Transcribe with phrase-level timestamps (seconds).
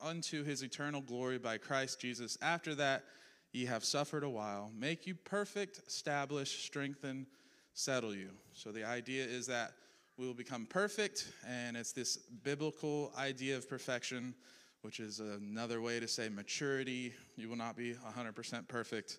[0.00, 2.38] unto his eternal glory by Christ Jesus.
[2.42, 3.04] After that,
[3.52, 4.70] ye have suffered a while.
[4.78, 7.26] Make you perfect, establish, strengthen,
[7.74, 8.30] settle you.
[8.52, 9.72] So the idea is that
[10.16, 14.34] we will become perfect, and it's this biblical idea of perfection,
[14.82, 17.12] which is another way to say maturity.
[17.36, 19.18] You will not be 100% perfect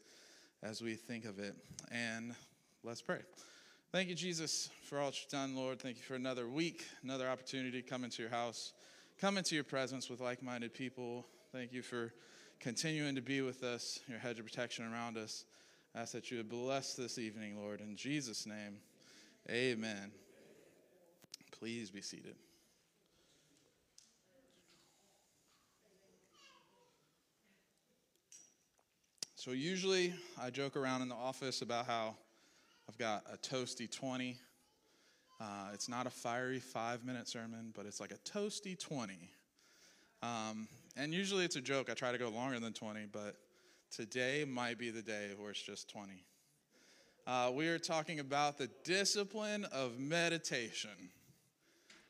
[0.62, 1.56] as we think of it.
[1.92, 2.36] And
[2.84, 3.20] let's pray.
[3.92, 5.82] Thank you, Jesus, for all you've done, Lord.
[5.82, 8.74] Thank you for another week, another opportunity to come into your house
[9.22, 11.28] come into your presence with like minded people.
[11.52, 12.12] Thank you for
[12.60, 15.46] continuing to be with us, your hedge of protection around us.
[15.94, 17.82] I ask that you would bless this evening, Lord.
[17.82, 18.78] In Jesus' name,
[19.48, 20.12] amen.
[21.52, 22.34] Please be seated.
[29.36, 32.16] So, usually I joke around in the office about how
[32.90, 34.40] I've got a toasty 20
[35.42, 39.14] uh, it's not a fiery five minute sermon, but it's like a toasty 20.
[40.22, 41.90] Um, and usually it's a joke.
[41.90, 43.38] I try to go longer than 20, but
[43.90, 46.12] today might be the day where it's just 20.
[47.26, 50.92] Uh, we are talking about the discipline of meditation.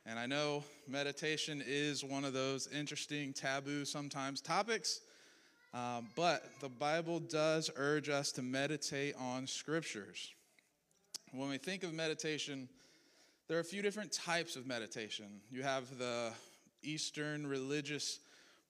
[0.06, 5.00] And I know meditation is one of those interesting, taboo sometimes topics,
[5.74, 10.34] um, but the Bible does urge us to meditate on scriptures.
[11.32, 12.68] When we think of meditation,
[13.52, 15.26] there are a few different types of meditation.
[15.52, 16.32] You have the
[16.84, 18.20] Eastern religious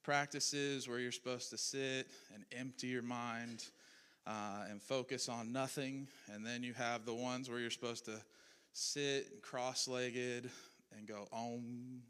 [0.01, 3.63] practices where you're supposed to sit and empty your mind
[4.25, 6.07] uh, and focus on nothing.
[6.33, 8.19] And then you have the ones where you're supposed to
[8.73, 10.49] sit cross legged
[10.97, 12.01] and go om.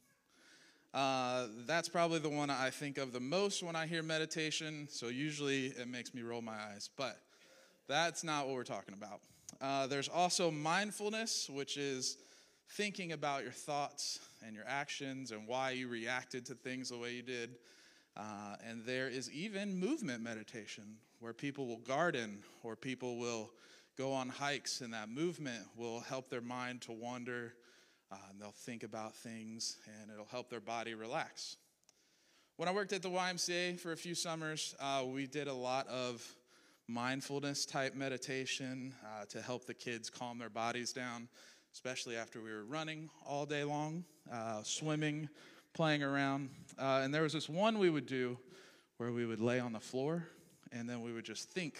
[0.93, 4.87] Uh, that's probably the one I think of the most when I hear meditation.
[4.89, 6.89] So usually it makes me roll my eyes.
[6.95, 7.19] But
[7.89, 9.19] that's not what we're talking about.
[9.59, 12.15] Uh, there's also mindfulness, which is
[12.71, 17.13] thinking about your thoughts and your actions and why you reacted to things the way
[17.13, 17.55] you did.
[18.15, 20.83] Uh, and there is even movement meditation
[21.19, 23.51] where people will garden or people will
[23.97, 27.53] go on hikes, and that movement will help their mind to wander.
[28.11, 31.57] Uh, and they'll think about things and it'll help their body relax.
[32.57, 35.87] When I worked at the YMCA for a few summers, uh, we did a lot
[35.87, 36.25] of
[36.87, 41.27] mindfulness type meditation uh, to help the kids calm their bodies down
[41.73, 45.29] especially after we were running all day long, uh, swimming,
[45.73, 46.49] playing around.
[46.77, 48.37] Uh, and there was this one we would do
[48.97, 50.27] where we would lay on the floor
[50.71, 51.75] and then we would just think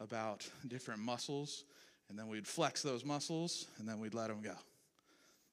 [0.00, 1.64] about different muscles
[2.08, 4.54] and then we'd flex those muscles and then we'd let them go.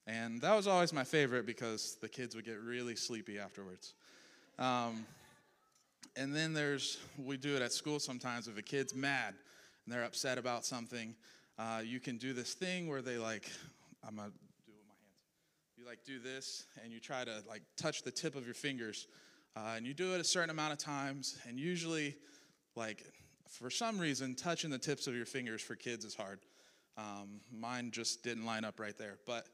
[0.07, 3.94] And that was always my favorite because the kids would get really sleepy afterwards.
[4.59, 5.06] Um,
[6.16, 9.34] and then there's, we do it at school sometimes if a kid's mad
[9.86, 11.16] and they're upset about something
[11.57, 13.49] uh, you can do this thing where they like,
[14.07, 14.29] I'm gonna
[14.66, 15.77] do it with my hands.
[15.77, 19.07] You like do this and you try to like touch the tip of your fingers,
[19.55, 21.38] uh, and you do it a certain amount of times.
[21.47, 22.15] And usually,
[22.75, 23.03] like
[23.49, 26.39] for some reason, touching the tips of your fingers for kids is hard.
[26.97, 29.47] Um, mine just didn't line up right there, but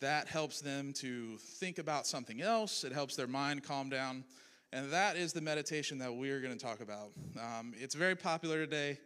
[0.00, 2.84] that helps them to think about something else.
[2.84, 4.24] It helps their mind calm down.
[4.72, 7.12] And that is the meditation that we are going to talk about.
[7.38, 8.98] Um, it's very popular today.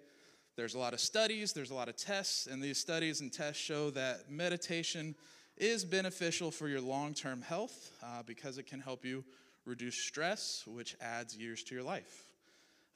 [0.57, 3.63] There's a lot of studies, there's a lot of tests, and these studies and tests
[3.63, 5.15] show that meditation
[5.59, 9.23] is beneficial for your long term health uh, because it can help you
[9.67, 12.25] reduce stress, which adds years to your life.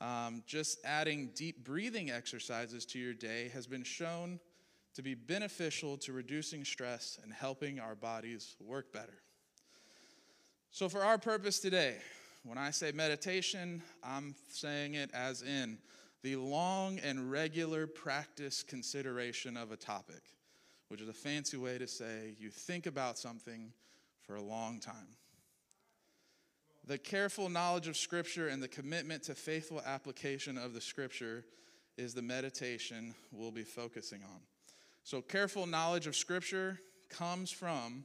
[0.00, 4.40] Um, just adding deep breathing exercises to your day has been shown
[4.94, 9.20] to be beneficial to reducing stress and helping our bodies work better.
[10.70, 11.96] So, for our purpose today,
[12.42, 15.76] when I say meditation, I'm saying it as in
[16.22, 20.22] the long and regular practice consideration of a topic,
[20.88, 23.72] which is a fancy way to say you think about something
[24.22, 25.16] for a long time.
[26.86, 31.44] The careful knowledge of Scripture and the commitment to faithful application of the Scripture
[31.96, 34.40] is the meditation we'll be focusing on.
[35.04, 38.04] So, careful knowledge of Scripture comes from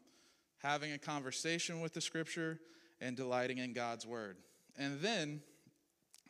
[0.59, 2.59] having a conversation with the Scripture
[3.01, 4.37] and delighting in God's Word.
[4.77, 5.41] And then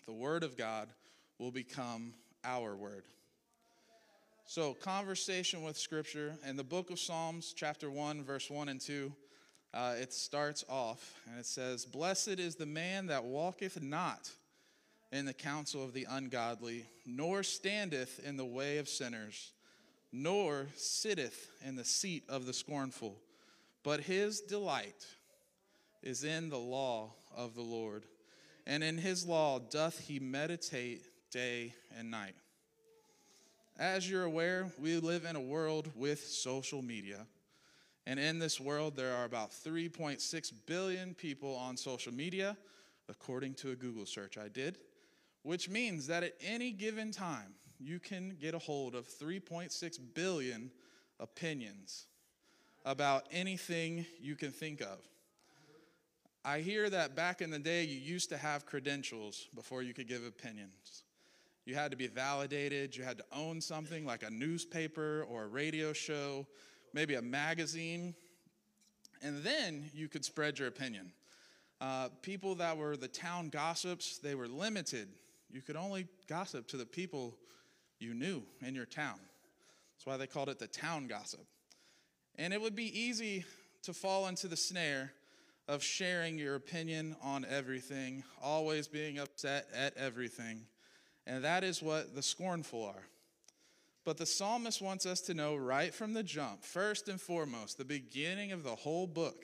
[0.05, 0.89] the Word of God
[1.39, 3.03] will become our word.
[4.45, 9.11] So, conversation with Scripture in the book of Psalms, chapter 1, verse 1 and 2.
[9.73, 14.29] uh, it starts off and it says, Blessed is the man that walketh not
[15.11, 19.51] in the counsel of the ungodly, nor standeth in the way of sinners,
[20.11, 23.17] nor sitteth in the seat of the scornful.
[23.83, 25.05] But his delight
[26.01, 28.05] is in the law of the Lord,
[28.65, 31.05] and in his law doth he meditate
[31.35, 32.33] day and night.
[33.77, 37.27] As you're aware, we live in a world with social media.
[38.07, 42.55] And in this world, there are about 3.6 billion people on social media,
[43.09, 44.77] according to a Google search I did,
[45.43, 50.71] which means that at any given time, you can get a hold of 3.6 billion
[51.19, 52.05] opinions
[52.85, 54.99] about anything you can think of.
[56.45, 60.07] I hear that back in the day, you used to have credentials before you could
[60.07, 61.03] give opinions.
[61.65, 65.47] You had to be validated, you had to own something like a newspaper or a
[65.47, 66.45] radio show
[66.95, 68.15] maybe a magazine,
[69.21, 71.12] and then you could spread your opinion.
[71.81, 75.09] Uh, people that were the town gossips, they were limited.
[75.51, 77.35] You could only gossip to the people
[78.00, 79.19] you knew in your town.
[79.94, 81.45] That's why they called it the town gossip.
[82.38, 83.44] And it would be easy
[83.83, 85.12] to fall into the snare
[85.67, 90.62] of sharing your opinion on everything, always being upset at everything.
[91.27, 93.04] And that is what the scornful are.
[94.04, 97.86] But the psalmist wants us to know right from the jump, first and foremost, the
[97.86, 99.44] beginning of the whole book,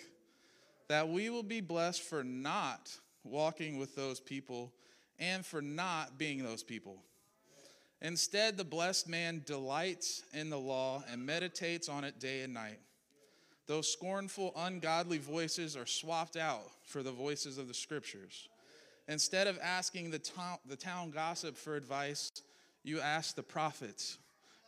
[0.87, 2.91] that we will be blessed for not
[3.23, 4.71] walking with those people
[5.17, 7.01] and for not being those people.
[8.01, 12.79] Instead, the blessed man delights in the law and meditates on it day and night.
[13.67, 18.49] Those scornful, ungodly voices are swapped out for the voices of the scriptures.
[19.11, 22.31] Instead of asking the town, the town gossip for advice,
[22.81, 24.17] you ask the prophets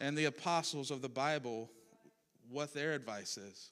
[0.01, 1.69] and the apostles of the Bible
[2.49, 3.71] what their advice is.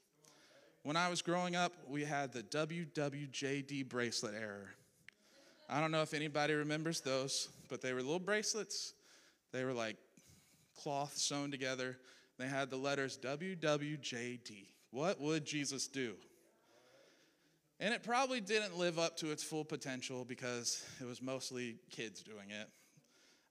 [0.84, 4.70] When I was growing up, we had the WWJD bracelet error.
[5.70, 8.94] I don't know if anybody remembers those, but they were little bracelets.
[9.52, 9.98] They were like
[10.82, 11.98] cloth sewn together.
[12.40, 14.68] They had the letters WWJD.
[14.92, 16.14] What would Jesus do?
[17.82, 22.22] And it probably didn't live up to its full potential because it was mostly kids
[22.22, 22.70] doing it.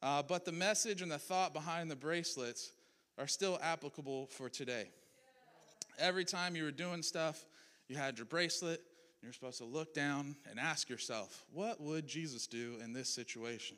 [0.01, 2.71] Uh, but the message and the thought behind the bracelets
[3.19, 4.89] are still applicable for today.
[5.99, 7.45] Every time you were doing stuff,
[7.89, 8.81] you had your bracelet,
[9.21, 13.77] you're supposed to look down and ask yourself, what would Jesus do in this situation?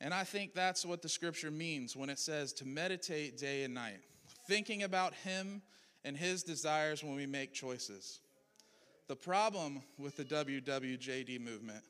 [0.00, 3.74] And I think that's what the scripture means when it says to meditate day and
[3.74, 3.98] night,
[4.46, 5.60] thinking about Him
[6.04, 8.20] and His desires when we make choices.
[9.06, 11.84] The problem with the WWJD movement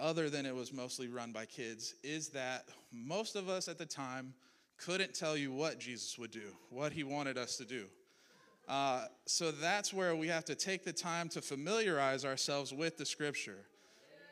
[0.00, 3.86] other than it was mostly run by kids, is that most of us at the
[3.86, 4.34] time
[4.76, 7.84] couldn't tell you what Jesus would do, what he wanted us to do.
[8.66, 13.06] Uh, so that's where we have to take the time to familiarize ourselves with the
[13.06, 13.66] scripture.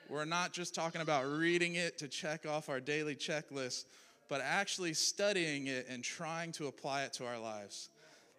[0.09, 3.85] We're not just talking about reading it to check off our daily checklist,
[4.29, 7.89] but actually studying it and trying to apply it to our lives.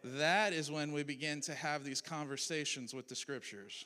[0.03, 3.85] That is when we begin to have these conversations with the scriptures.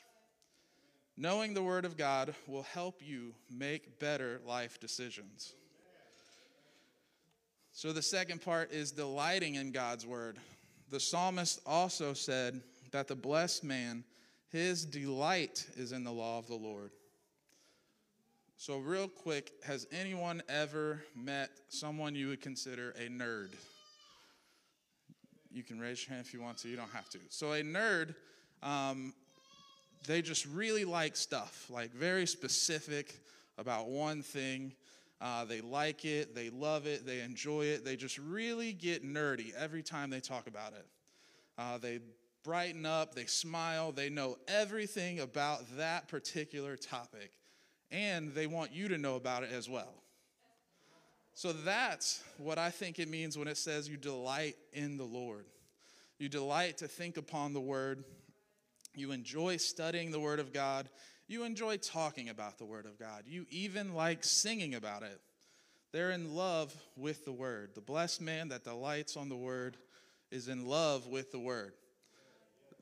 [1.16, 5.54] Knowing the Word of God will help you make better life decisions.
[7.72, 10.38] So, the second part is delighting in God's Word.
[10.90, 12.60] The psalmist also said
[12.90, 14.02] that the blessed man,
[14.48, 16.90] his delight is in the law of the Lord.
[18.56, 23.50] So, real quick, has anyone ever met someone you would consider a nerd?
[25.58, 27.18] You can raise your hand if you want to, you don't have to.
[27.30, 28.14] So, a nerd
[28.62, 29.12] um,
[30.06, 33.18] they just really like stuff, like very specific
[33.58, 34.72] about one thing.
[35.20, 37.84] Uh, they like it, they love it, they enjoy it.
[37.84, 40.86] They just really get nerdy every time they talk about it.
[41.58, 41.98] Uh, they
[42.44, 47.32] brighten up, they smile, they know everything about that particular topic,
[47.90, 49.92] and they want you to know about it as well.
[51.38, 55.44] So that's what I think it means when it says you delight in the Lord.
[56.18, 58.02] You delight to think upon the word
[58.98, 60.88] you enjoy studying the Word of God.
[61.28, 63.22] You enjoy talking about the Word of God.
[63.26, 65.20] You even like singing about it.
[65.92, 67.70] They're in love with the Word.
[67.76, 69.76] The blessed man that delights on the Word
[70.32, 71.74] is in love with the Word.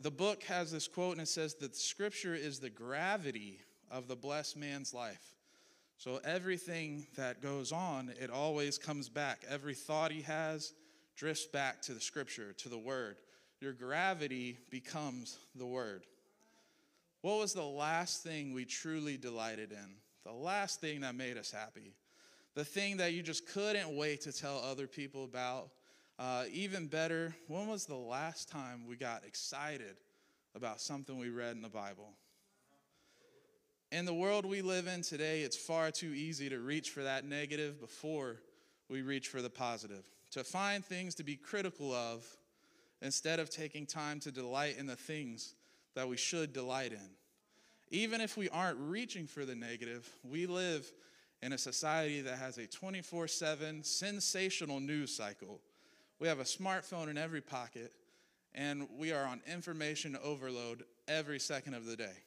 [0.01, 3.61] The book has this quote, and it says that Scripture is the gravity
[3.91, 5.36] of the blessed man's life.
[5.99, 9.45] So everything that goes on, it always comes back.
[9.49, 10.75] Every thought he has
[11.17, 13.17] drifts back to the Scripture, to the Word
[13.61, 16.05] your gravity becomes the word.
[17.23, 19.97] What was the last thing we truly delighted in?
[20.25, 21.95] The last thing that made us happy?
[22.55, 25.71] The thing that you just couldn't wait to tell other people about?
[26.19, 29.97] Uh, even better, when was the last time we got excited
[30.55, 32.11] about something we read in the Bible.
[33.93, 37.25] In the world we live in today, it's far too easy to reach for that
[37.25, 38.37] negative before
[38.89, 42.25] we reach for the positive, to find things to be critical of
[43.01, 45.55] instead of taking time to delight in the things
[45.95, 47.11] that we should delight in.
[47.91, 50.91] Even if we aren't reaching for the negative, we live
[51.41, 55.61] in a society that has a 24 7 sensational news cycle.
[56.19, 57.93] We have a smartphone in every pocket,
[58.53, 62.26] and we are on information overload every second of the day.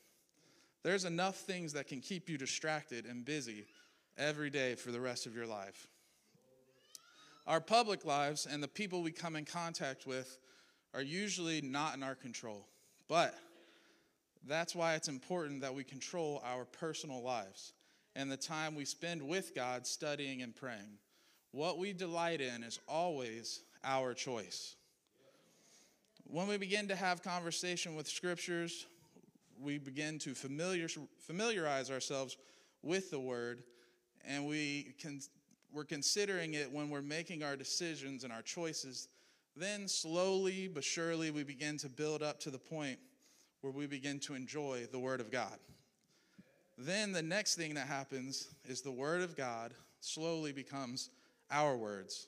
[0.83, 3.65] There's enough things that can keep you distracted and busy
[4.17, 5.88] every day for the rest of your life.
[7.48, 10.39] Our public lives and the people we come in contact with
[10.93, 12.67] are usually not in our control.
[13.07, 13.36] But
[14.48, 17.74] that's why it's important that we control our personal lives
[18.15, 20.98] and the time we spend with God studying and praying.
[21.51, 24.75] What we delight in is always our choice.
[26.25, 28.86] When we begin to have conversation with scriptures,
[29.61, 30.87] we begin to familiar,
[31.19, 32.37] familiarize ourselves
[32.81, 33.63] with the word
[34.25, 35.19] and we can,
[35.73, 39.07] we're considering it when we're making our decisions and our choices
[39.55, 42.97] then slowly but surely we begin to build up to the point
[43.61, 45.57] where we begin to enjoy the word of god.
[46.77, 51.09] Then the next thing that happens is the word of god slowly becomes
[51.51, 52.27] our words.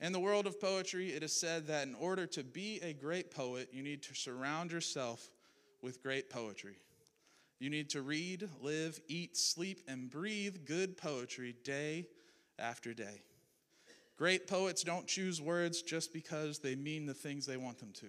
[0.00, 3.30] In the world of poetry it is said that in order to be a great
[3.30, 5.30] poet you need to surround yourself
[5.86, 6.74] with great poetry.
[7.60, 12.06] You need to read, live, eat, sleep, and breathe good poetry day
[12.58, 13.22] after day.
[14.18, 18.08] Great poets don't choose words just because they mean the things they want them to.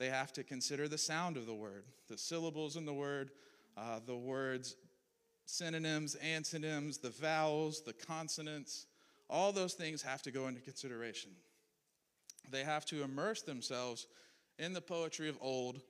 [0.00, 3.30] They have to consider the sound of the word, the syllables in the word,
[3.76, 4.74] uh, the words,
[5.46, 8.86] synonyms, antonyms, the vowels, the consonants.
[9.28, 11.30] All those things have to go into consideration.
[12.50, 14.08] They have to immerse themselves
[14.58, 15.82] in the poetry of old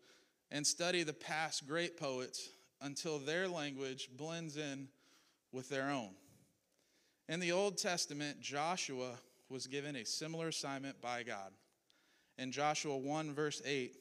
[0.50, 2.49] and study the past great poets
[2.80, 4.88] until their language blends in
[5.52, 6.11] with their own.
[7.28, 9.12] In the Old Testament, Joshua
[9.49, 11.52] was given a similar assignment by God.
[12.38, 13.95] In Joshua 1, verse 8,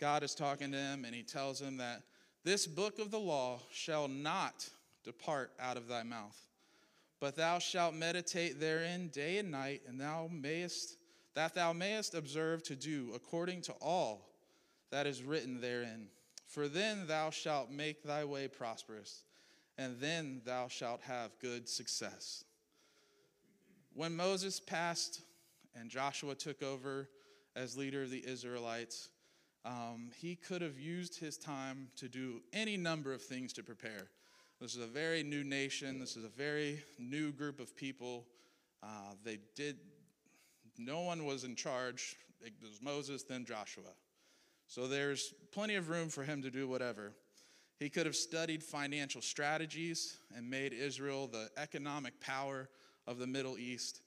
[0.00, 2.02] God is talking to him and he tells him that
[2.44, 4.68] this book of the law shall not
[5.04, 6.38] depart out of thy mouth,
[7.20, 10.96] but thou shalt meditate therein day and night, and thou mayest
[11.34, 14.33] that thou mayest observe to do according to all
[14.90, 16.08] that is written therein.
[16.46, 19.24] For then thou shalt make thy way prosperous,
[19.76, 22.44] and then thou shalt have good success.
[23.92, 25.22] When Moses passed
[25.74, 27.08] and Joshua took over
[27.56, 29.08] as leader of the Israelites,
[29.64, 34.10] um, he could have used his time to do any number of things to prepare.
[34.60, 35.98] This is a very new nation.
[35.98, 38.26] This is a very new group of people.
[38.82, 39.76] Uh, they did,
[40.78, 42.16] no one was in charge.
[42.40, 43.94] It was Moses, then Joshua.
[44.66, 47.12] So there's plenty of room for him to do whatever.
[47.78, 52.68] He could have studied financial strategies and made Israel the economic power
[53.06, 54.00] of the Middle East.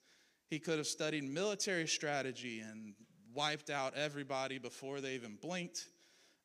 [0.48, 2.94] He could have studied military strategy and
[3.34, 5.86] wiped out everybody before they even blinked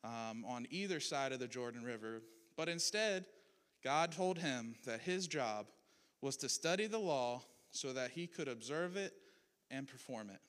[0.04, 2.22] um, on either side of the Jordan River.
[2.58, 3.26] But instead,
[3.84, 5.68] God told him that his job
[6.22, 7.42] was to study the law
[7.72, 9.14] so that he could observe it
[9.72, 10.40] and perform it.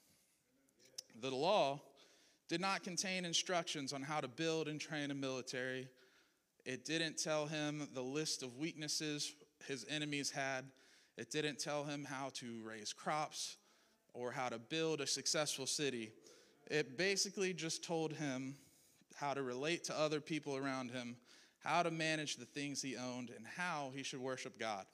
[1.21, 1.81] The law
[2.49, 5.89] did not contain instructions on how to build and train a military.
[6.65, 9.33] It didn't tell him the list of weaknesses
[9.67, 10.65] his enemies had.
[11.17, 13.57] It didn't tell him how to raise crops
[14.13, 16.13] or how to build a successful city.
[16.71, 18.57] It basically just told him
[19.15, 21.17] how to relate to other people around him,
[21.63, 24.87] how to manage the things he owned, and how he should worship God.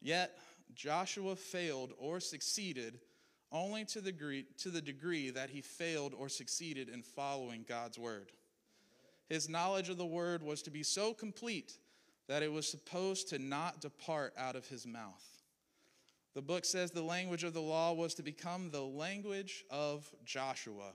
[0.00, 0.36] Yet,
[0.74, 3.00] Joshua failed or succeeded
[3.52, 7.98] only to the, degree, to the degree that he failed or succeeded in following God's
[7.98, 8.30] word.
[9.28, 11.78] His knowledge of the word was to be so complete
[12.28, 15.24] that it was supposed to not depart out of his mouth.
[16.34, 20.92] The book says the language of the law was to become the language of Joshua.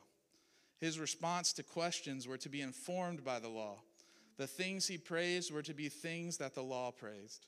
[0.79, 3.79] His response to questions were to be informed by the law.
[4.37, 7.47] The things he praised were to be things that the law praised.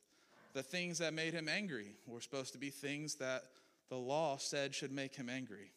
[0.53, 3.43] The things that made him angry were supposed to be things that
[3.89, 5.71] the law said should make him angry.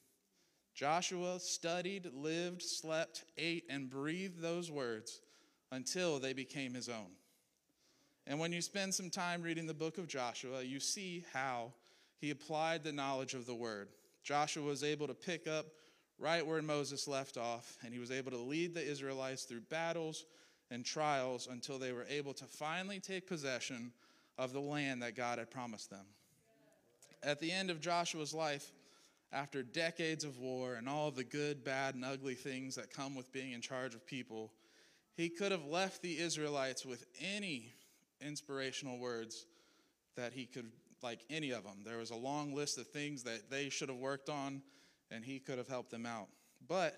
[0.74, 5.20] Joshua studied, lived, slept, ate, and breathed those words
[5.72, 7.10] until they became his own.
[8.26, 11.72] And when you spend some time reading the book of Joshua, you see how
[12.18, 13.88] he applied the knowledge of the word.
[14.22, 15.66] Joshua was able to pick up
[16.18, 20.26] right where Moses left off, and he was able to lead the Israelites through battles
[20.70, 23.92] and trials until they were able to finally take possession
[24.38, 26.06] of the land that God had promised them
[27.22, 28.70] at the end of Joshua's life,
[29.32, 33.32] after decades of war and all the good, bad, and ugly things that come with
[33.32, 34.52] being in charge of people,
[35.16, 37.72] he could have left the Israelites with any
[38.20, 39.46] inspirational words
[40.16, 40.72] that he could,
[41.02, 41.82] like any of them.
[41.84, 44.62] There was a long list of things that they should have worked on,
[45.10, 46.28] and he could have helped them out.
[46.66, 46.96] But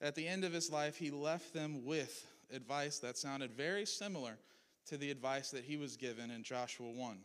[0.00, 4.38] at the end of his life, he left them with advice that sounded very similar
[4.86, 7.18] to the advice that he was given in Joshua 1.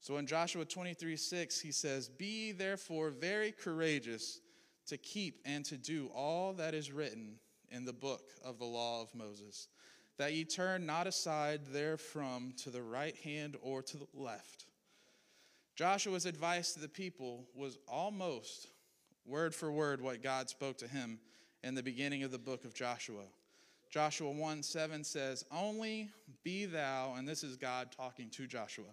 [0.00, 4.40] So in Joshua 23 6, he says, Be therefore very courageous
[4.86, 7.38] to keep and to do all that is written
[7.70, 9.68] in the book of the law of Moses,
[10.16, 14.66] that ye turn not aside therefrom to the right hand or to the left.
[15.76, 18.68] Joshua's advice to the people was almost
[19.26, 21.20] word for word what God spoke to him
[21.62, 23.24] in the beginning of the book of Joshua.
[23.90, 26.08] Joshua 1 7 says, Only
[26.44, 28.86] be thou, and this is God talking to Joshua,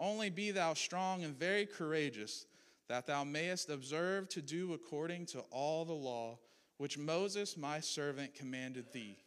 [0.00, 2.46] only be thou strong and very courageous,
[2.88, 6.38] that thou mayest observe to do according to all the law
[6.78, 9.18] which Moses my servant commanded thee.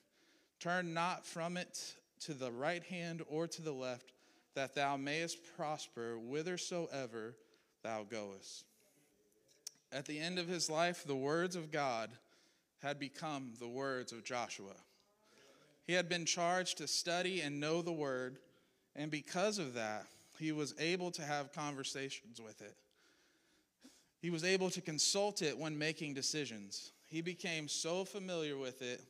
[0.60, 4.12] Turn not from it to the right hand or to the left,
[4.56, 7.36] that thou mayest prosper whithersoever
[7.84, 8.65] thou goest.
[9.92, 12.10] At the end of his life, the words of God
[12.82, 14.75] had become the words of Joshua.
[15.86, 18.39] He had been charged to study and know the word,
[18.96, 20.08] and because of that,
[20.44, 22.76] he was able to have conversations with it.
[24.20, 26.92] He was able to consult it when making decisions.
[27.08, 29.02] He became so familiar with it,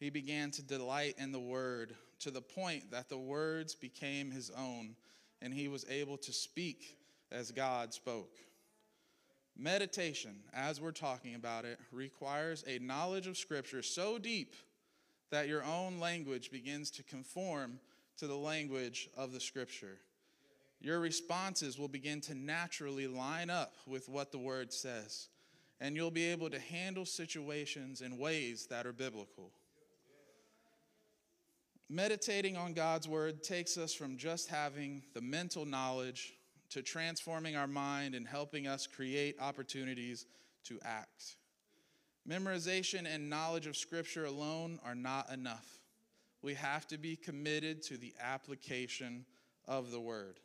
[0.00, 4.50] he began to delight in the word to the point that the words became his
[4.50, 4.96] own,
[5.40, 6.96] and he was able to speak
[7.30, 8.34] as God spoke.
[9.56, 14.54] Meditation, as we're talking about it, requires a knowledge of Scripture so deep
[15.30, 17.78] that your own language begins to conform
[18.16, 19.98] to the language of the Scripture.
[20.80, 25.28] Your responses will begin to naturally line up with what the Word says,
[25.80, 29.50] and you'll be able to handle situations in ways that are biblical.
[31.90, 36.34] Meditating on God's Word takes us from just having the mental knowledge
[36.70, 40.26] to transforming our mind and helping us create opportunities
[40.64, 41.36] to act.
[42.28, 45.66] Memorization and knowledge of Scripture alone are not enough.
[46.42, 49.24] We have to be committed to the application
[49.66, 50.38] of the Word.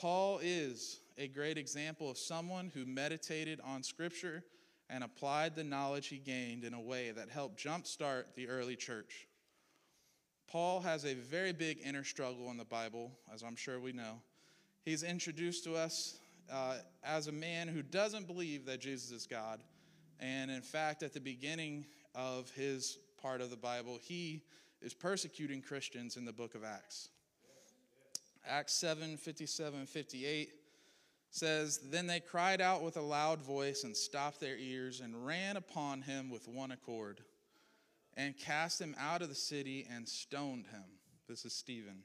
[0.00, 4.42] Paul is a great example of someone who meditated on Scripture
[4.88, 9.28] and applied the knowledge he gained in a way that helped jumpstart the early church.
[10.48, 14.22] Paul has a very big inner struggle in the Bible, as I'm sure we know.
[14.84, 16.18] He's introduced to us
[16.50, 19.60] uh, as a man who doesn't believe that Jesus is God
[20.20, 24.42] and in fact, at the beginning of his part of the Bible, he
[24.82, 27.08] is persecuting Christians in the book of Acts.
[28.46, 30.50] Acts 7 57 58
[31.30, 35.56] says, Then they cried out with a loud voice and stopped their ears and ran
[35.56, 37.20] upon him with one accord
[38.16, 40.84] and cast him out of the city and stoned him.
[41.28, 42.02] This is Stephen.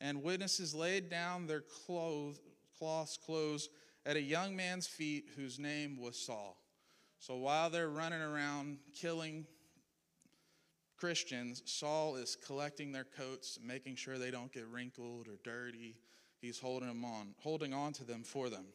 [0.00, 2.40] And witnesses laid down their clothes,
[2.78, 3.68] cloths, clothes
[4.06, 6.56] at a young man's feet whose name was Saul.
[7.18, 9.46] So while they're running around killing
[11.00, 15.96] Christians, Saul is collecting their coats, making sure they don't get wrinkled or dirty.
[16.42, 18.66] He's holding them on, holding on to them for them.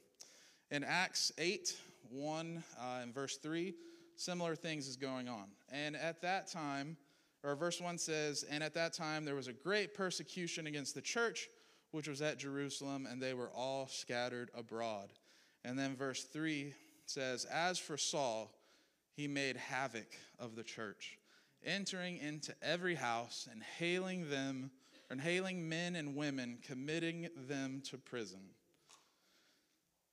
[0.72, 1.78] In Acts 8,
[2.10, 3.76] 1 uh, and verse 3,
[4.16, 5.46] similar things is going on.
[5.72, 6.98] And at that time,
[7.44, 11.02] or verse 1 says, And at that time there was a great persecution against the
[11.02, 11.48] church,
[11.92, 15.14] which was at Jerusalem, and they were all scattered abroad.
[15.64, 16.74] And then verse 3
[17.06, 18.52] says, As for Saul,
[19.16, 20.08] he made havoc
[20.40, 21.20] of the church,
[21.66, 24.72] entering into every house and hailing them,
[25.10, 28.42] and hailing men and women, committing them to prison.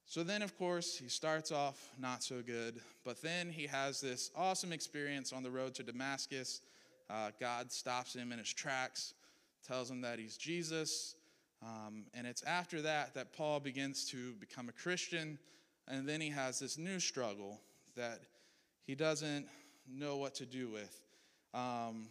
[0.06, 4.30] So then, of course, he starts off not so good, but then he has this
[4.36, 6.60] awesome experience on the road to Damascus.
[7.08, 9.14] Uh, God stops him in his tracks,
[9.66, 11.14] tells him that he's Jesus.
[11.62, 15.38] Um, and it's after that that Paul begins to become a Christian
[15.88, 17.60] and then he has this new struggle
[17.96, 18.20] that
[18.86, 19.46] he doesn't
[19.88, 21.02] know what to do with.
[21.54, 22.08] Um,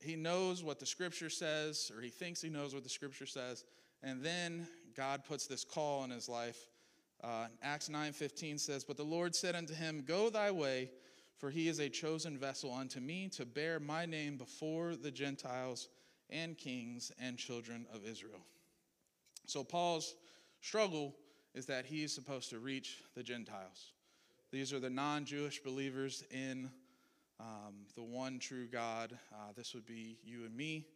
[0.00, 3.64] he knows what the scripture says, or he thinks he knows what the scripture says,
[4.02, 6.68] and then God puts this call in his life.
[7.22, 10.90] Uh, Acts 9:15 says, "But the Lord said unto him, Go thy way,
[11.38, 15.88] for he is a chosen vessel unto me to bear my name before the Gentiles
[16.28, 18.44] and kings and children of Israel."
[19.46, 20.14] So Paul's
[20.60, 21.16] struggle
[21.54, 23.92] is that he is supposed to reach the Gentiles.
[24.50, 26.70] These are the non Jewish believers in
[27.40, 29.16] um, the one true God.
[29.32, 30.86] Uh, this would be you and me.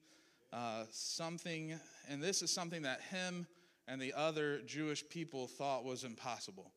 [0.53, 3.47] Uh, something, and this is something that him
[3.87, 6.73] and the other Jewish people thought was impossible.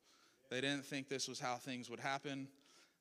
[0.50, 2.48] They didn't think this was how things would happen.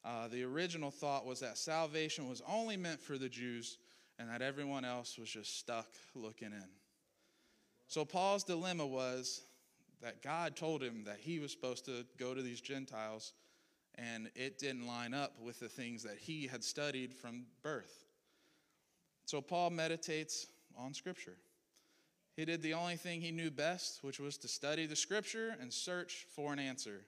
[0.05, 3.79] Uh, the original thought was that salvation was only meant for the Jews
[4.18, 6.68] and that everyone else was just stuck looking in.
[7.87, 9.42] So Paul's dilemma was
[10.01, 13.35] that God told him that he was supposed to go to these Gentiles,
[13.96, 18.05] and it didn't line up with the things that he had studied from birth.
[19.26, 21.37] So Paul meditates on Scripture.
[22.37, 25.72] He did the only thing he knew best, which was to study the Scripture and
[25.72, 27.05] search for an answer.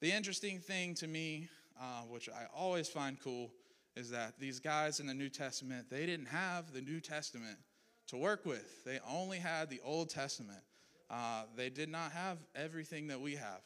[0.00, 3.50] The interesting thing to me, uh, which I always find cool,
[3.96, 7.58] is that these guys in the New Testament, they didn't have the New Testament
[8.06, 8.84] to work with.
[8.84, 10.60] They only had the Old Testament.
[11.10, 13.60] Uh, they did not have everything that we have.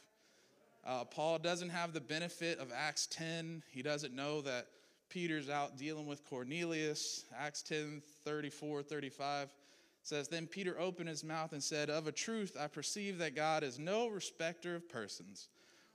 [0.86, 3.62] Uh, Paul doesn't have the benefit of Acts 10.
[3.70, 4.66] He doesn't know that
[5.08, 7.24] Peter's out dealing with Cornelius.
[7.38, 9.54] Acts 10 34, 35
[10.02, 13.62] says, Then Peter opened his mouth and said, Of a truth, I perceive that God
[13.62, 15.48] is no respecter of persons,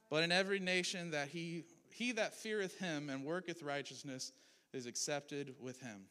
[0.10, 4.32] but in every nation that he, he that feareth him and worketh righteousness
[4.73, 6.02] is accepted with him.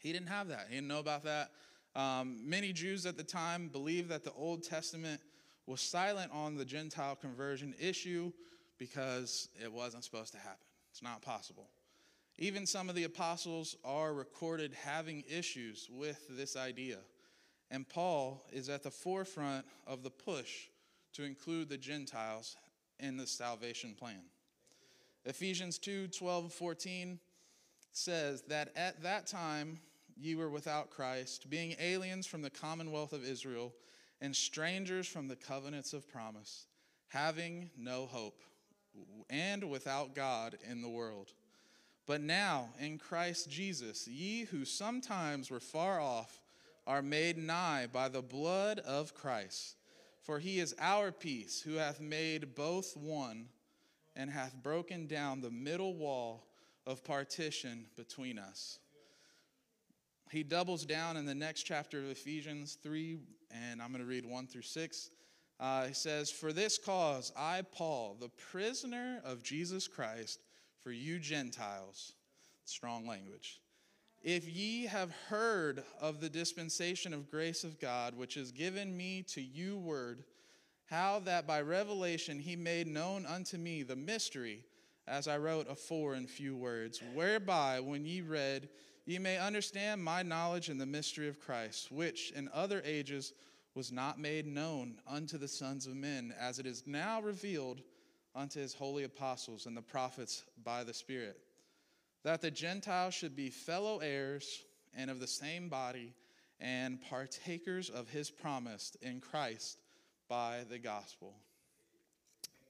[0.00, 0.66] He didn't have that.
[0.68, 1.50] He didn't know about that.
[1.94, 5.20] Um, many Jews at the time believed that the Old Testament
[5.68, 8.32] was silent on the Gentile conversion issue
[8.78, 10.66] because it wasn't supposed to happen.
[10.90, 11.68] It's not possible.
[12.38, 16.96] Even some of the apostles are recorded having issues with this idea.
[17.70, 20.68] And Paul is at the forefront of the push
[21.12, 22.56] to include the Gentiles
[22.98, 24.22] in the salvation plan.
[25.26, 27.18] Ephesians 2 12 14
[27.92, 29.80] says that at that time
[30.16, 33.74] ye were without Christ, being aliens from the commonwealth of Israel
[34.20, 36.66] and strangers from the covenants of promise,
[37.08, 38.42] having no hope,
[39.30, 41.32] and without God in the world.
[42.06, 46.40] But now, in Christ Jesus, ye who sometimes were far off
[46.86, 49.76] are made nigh by the blood of Christ.
[50.22, 53.46] For he is our peace, who hath made both one,
[54.16, 56.46] and hath broken down the middle wall
[56.86, 58.78] of partition between us.
[60.30, 63.18] He doubles down in the next chapter of Ephesians 3,
[63.50, 65.10] and I'm going to read 1 through 6.
[65.60, 70.40] Uh, he says, For this cause I, Paul, the prisoner of Jesus Christ,
[70.82, 72.12] for you Gentiles.
[72.64, 73.60] Strong language.
[74.22, 79.22] If ye have heard of the dispensation of grace of God, which is given me
[79.28, 80.24] to you word,
[80.86, 84.64] how that by revelation he made known unto me the mystery,
[85.06, 88.68] as I wrote afore in few words, whereby when ye read,
[89.08, 93.32] ye may understand my knowledge in the mystery of Christ, which in other ages
[93.74, 97.80] was not made known unto the sons of men, as it is now revealed
[98.34, 101.40] unto his holy apostles and the prophets by the Spirit,
[102.22, 106.12] that the Gentiles should be fellow heirs and of the same body
[106.60, 109.78] and partakers of his promise in Christ
[110.28, 111.34] by the gospel.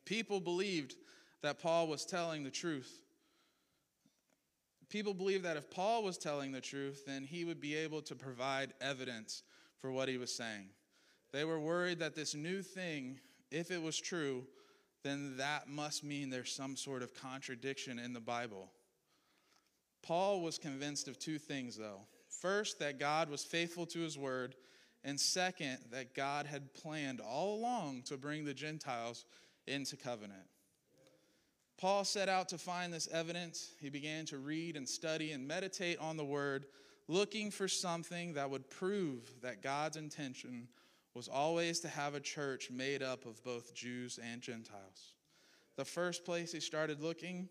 [0.05, 0.95] People believed
[1.43, 3.03] that Paul was telling the truth.
[4.89, 8.15] People believed that if Paul was telling the truth, then he would be able to
[8.15, 9.43] provide evidence
[9.81, 10.71] for what he was saying.
[11.33, 13.21] They were worried that this new thing,
[13.51, 14.47] if it was true,
[15.05, 18.71] then that must mean there's some sort of contradiction in the Bible.
[20.03, 22.01] Paul was convinced of two things, though.
[22.29, 24.55] First, that God was faithful to his word,
[25.05, 29.27] and second, that God had planned all along to bring the Gentiles
[29.67, 30.47] into covenant.
[31.79, 33.71] Paul set out to find this evidence.
[33.81, 36.67] He began to read and study and meditate on the word,
[37.07, 40.69] looking for something that would prove that God's intention
[41.15, 45.15] was always to have a church made up of both Jews and Gentiles.
[45.77, 47.49] The first place he started looking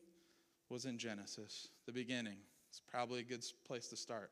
[0.70, 2.38] was in Genesis, the beginning.
[2.70, 4.32] It's probably a good place to start.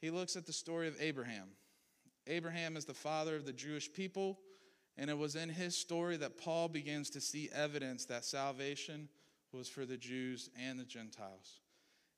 [0.00, 1.48] He looks at the story of Abraham.
[2.28, 4.38] Abraham is the father of the Jewish people,
[5.00, 9.08] and it was in his story that Paul begins to see evidence that salvation
[9.50, 11.60] was for the Jews and the Gentiles.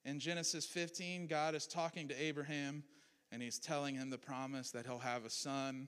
[0.04, 2.82] In Genesis 15, God is talking to Abraham,
[3.30, 5.86] and he's telling him the promise that he'll have a son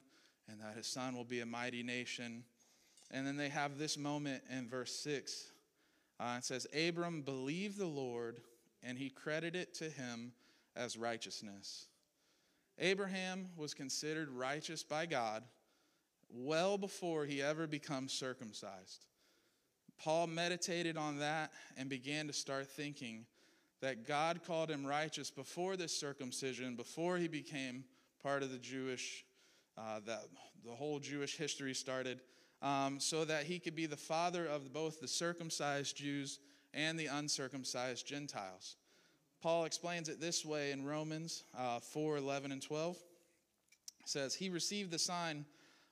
[0.49, 2.45] and that his son will be a mighty nation.
[3.11, 5.51] And then they have this moment in verse 6.
[6.21, 8.39] Uh, it says, Abram believed the Lord,
[8.85, 10.31] and he credited it to him
[10.77, 11.89] as righteousness.
[12.79, 15.43] Abraham was considered righteous by God
[16.35, 19.07] well before he ever becomes circumcised.
[19.99, 23.27] Paul meditated on that and began to start thinking
[23.81, 27.85] that God called him righteous before this circumcision, before he became
[28.23, 29.25] part of the Jewish
[29.77, 30.25] uh, that
[30.65, 32.21] the whole Jewish history started,
[32.63, 36.39] um, so that he could be the father of both the circumcised Jews
[36.73, 38.77] and the uncircumcised Gentiles.
[39.43, 42.97] Paul explains it this way in Romans uh, 4 11 and 12.
[42.97, 45.45] It says, He received the sign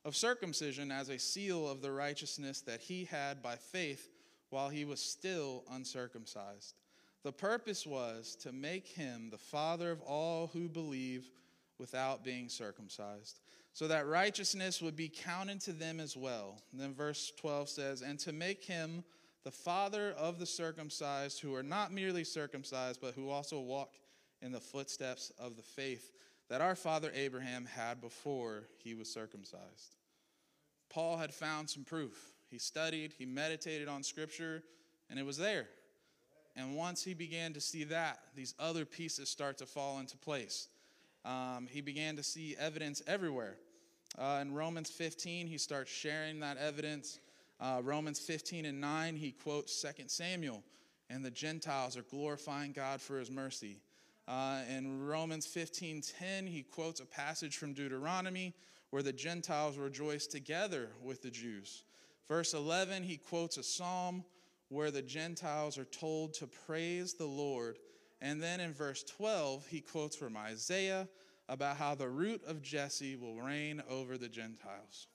[0.05, 4.11] of circumcision as a seal of the righteousness that he had by faith
[4.51, 6.75] while he was still uncircumcised.
[7.23, 11.31] The purpose was to make him the father of all who believe
[11.79, 13.41] without being circumcised,
[13.73, 16.61] so that righteousness would be counted to them as well.
[16.73, 19.05] And then verse 12 says, And to make him
[19.45, 23.95] the father of the circumcised who are not merely circumcised, but who also walk
[24.41, 26.13] in the footsteps of the faith
[26.53, 29.97] that our father Abraham had before he was circumcised.
[30.91, 32.35] Paul had found some proof.
[32.51, 34.63] He studied, he meditated on scripture,
[35.09, 35.67] and it was there.
[36.55, 40.69] And once he began to see that, these other pieces start to fall into place.
[41.25, 43.57] Um, he began to see evidence everywhere.
[44.19, 47.19] Uh, in Romans 15, he starts sharing that evidence.
[47.61, 50.63] Uh, Romans 15 and 9, he quotes 2 Samuel,
[51.09, 53.79] and the Gentiles are glorifying God for his mercy.
[54.29, 58.55] Uh, in Romans 15:10, he quotes a passage from Deuteronomy
[58.91, 61.85] where the Gentiles rejoice together with the Jews.
[62.29, 64.25] Verse 11, he quotes a psalm
[64.69, 67.79] where the Gentiles are told to praise the Lord.
[68.21, 71.09] And then in verse 12, he quotes from Isaiah
[71.49, 75.09] about how the root of Jesse will reign over the Gentiles.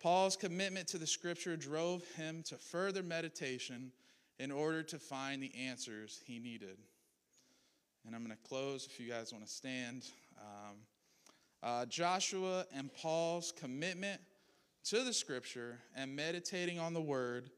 [0.00, 3.92] Paul's commitment to the scripture drove him to further meditation
[4.38, 6.78] in order to find the answers he needed.
[8.06, 10.04] And I'm going to close if you guys want to stand.
[10.40, 10.76] Um,
[11.62, 14.20] uh, Joshua and Paul's commitment
[14.84, 17.50] to the scripture and meditating on the word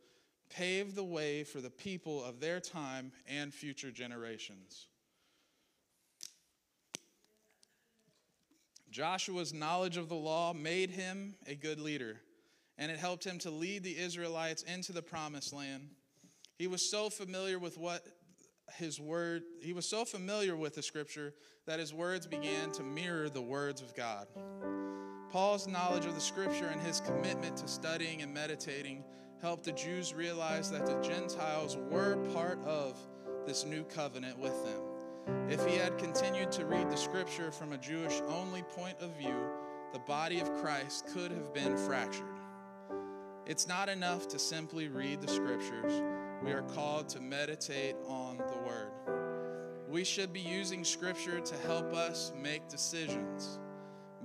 [0.50, 4.86] paved the way for the people of their time and future generations.
[8.90, 12.20] Joshua's knowledge of the law made him a good leader,
[12.78, 15.88] and it helped him to lead the Israelites into the promised land.
[16.58, 18.06] He was so familiar with what
[18.72, 21.34] his word, he was so familiar with the scripture
[21.66, 24.26] that his words began to mirror the words of God.
[25.30, 29.04] Paul's knowledge of the scripture and his commitment to studying and meditating
[29.40, 32.98] helped the Jews realize that the Gentiles were part of
[33.46, 34.80] this new covenant with them.
[35.48, 39.36] If he had continued to read the scripture from a Jewish only point of view,
[39.92, 42.26] the body of Christ could have been fractured.
[43.46, 46.02] It's not enough to simply read the scriptures
[46.44, 48.38] we are called to meditate on.
[49.94, 53.60] We should be using Scripture to help us make decisions.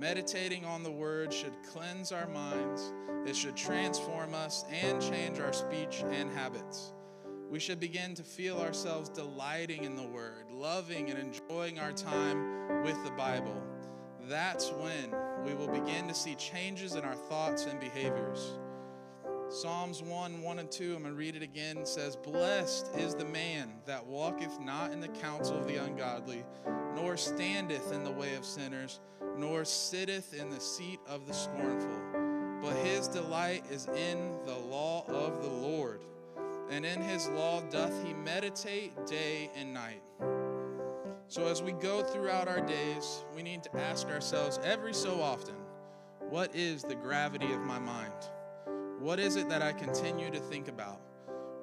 [0.00, 2.92] Meditating on the Word should cleanse our minds,
[3.24, 6.92] it should transform us and change our speech and habits.
[7.48, 12.82] We should begin to feel ourselves delighting in the Word, loving and enjoying our time
[12.82, 13.62] with the Bible.
[14.28, 18.58] That's when we will begin to see changes in our thoughts and behaviors.
[19.52, 21.84] Psalms 1 1 and 2, I'm going to read it again.
[21.84, 26.44] says, Blessed is the man that walketh not in the counsel of the ungodly,
[26.94, 29.00] nor standeth in the way of sinners,
[29.36, 32.00] nor sitteth in the seat of the scornful.
[32.62, 36.02] But his delight is in the law of the Lord,
[36.70, 40.02] and in his law doth he meditate day and night.
[41.26, 45.56] So, as we go throughout our days, we need to ask ourselves every so often,
[46.28, 48.30] what is the gravity of my mind?
[49.00, 51.00] What is it that I continue to think about?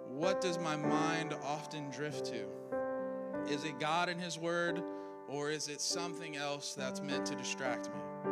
[0.09, 2.45] What does my mind often drift to?
[3.47, 4.81] Is it God and His Word,
[5.29, 8.31] or is it something else that's meant to distract me?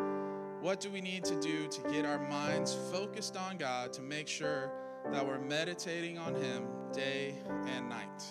[0.59, 4.27] What do we need to do to get our minds focused on God to make
[4.27, 4.71] sure
[5.11, 7.35] that we're meditating on Him day
[7.67, 8.23] and night?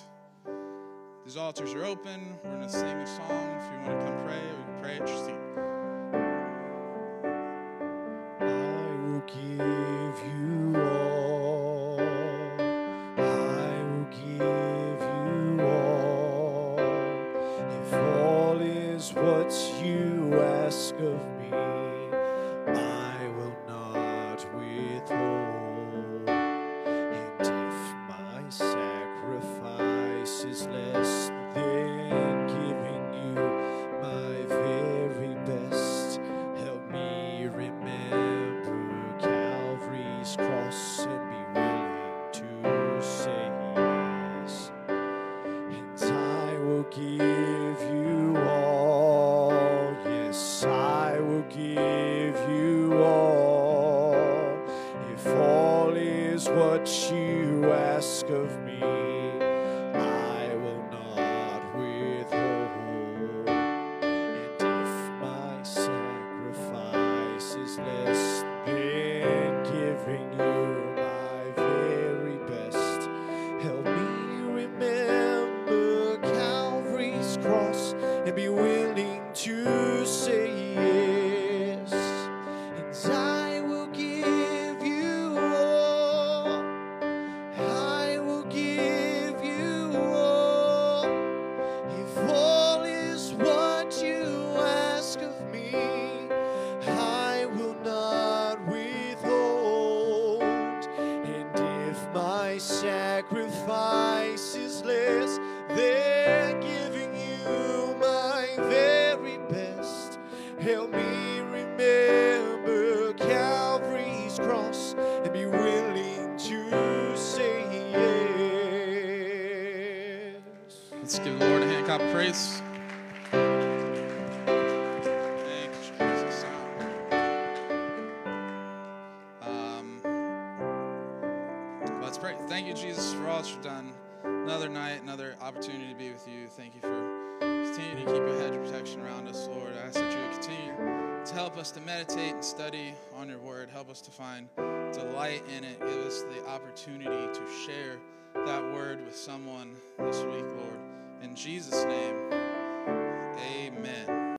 [1.24, 2.37] These altars are open.
[2.42, 3.60] We're going to sing a song.
[3.60, 5.43] If you want to come pray, we can pray at your seat.
[40.24, 41.06] cross.